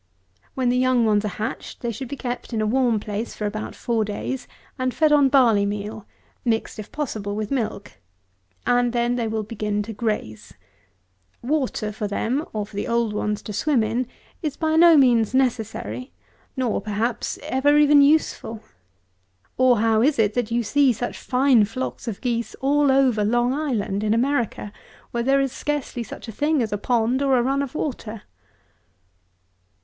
[0.55, 3.45] When the young ones are hatched, they should be kept in a warm place for
[3.45, 4.47] about four days,
[4.79, 6.07] and fed on barley meal,
[6.43, 7.99] mixed, if possible, with milk;
[8.65, 10.55] and then they will begin to graze.
[11.43, 14.07] Water for them, or for the old ones to swim in,
[14.41, 16.11] is by no means necessary,
[16.57, 18.63] nor, perhaps, ever even useful.
[19.55, 23.23] Or, how is it, that you see such fine flocks of fine geese all over
[23.23, 24.71] Long Island (in America)
[25.11, 28.23] where there is scarcely such a thing as a pond or a run of water?